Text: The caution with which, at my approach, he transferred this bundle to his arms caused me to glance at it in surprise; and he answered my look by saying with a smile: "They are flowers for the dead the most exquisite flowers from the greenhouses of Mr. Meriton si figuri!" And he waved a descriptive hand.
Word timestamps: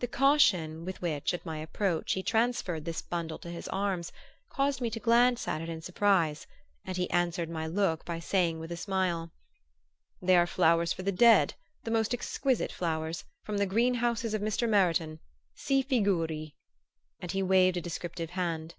The 0.00 0.06
caution 0.06 0.84
with 0.84 1.00
which, 1.00 1.32
at 1.32 1.46
my 1.46 1.56
approach, 1.56 2.12
he 2.12 2.22
transferred 2.22 2.84
this 2.84 3.00
bundle 3.00 3.38
to 3.38 3.48
his 3.50 3.68
arms 3.68 4.12
caused 4.50 4.82
me 4.82 4.90
to 4.90 5.00
glance 5.00 5.48
at 5.48 5.62
it 5.62 5.70
in 5.70 5.80
surprise; 5.80 6.46
and 6.84 6.98
he 6.98 7.08
answered 7.10 7.48
my 7.48 7.66
look 7.66 8.04
by 8.04 8.18
saying 8.18 8.58
with 8.58 8.70
a 8.70 8.76
smile: 8.76 9.30
"They 10.20 10.36
are 10.36 10.46
flowers 10.46 10.92
for 10.92 11.02
the 11.04 11.10
dead 11.10 11.54
the 11.84 11.90
most 11.90 12.12
exquisite 12.12 12.70
flowers 12.70 13.24
from 13.44 13.56
the 13.56 13.64
greenhouses 13.64 14.34
of 14.34 14.42
Mr. 14.42 14.68
Meriton 14.68 15.20
si 15.54 15.82
figuri!" 15.82 16.52
And 17.18 17.32
he 17.32 17.42
waved 17.42 17.78
a 17.78 17.80
descriptive 17.80 18.28
hand. 18.32 18.74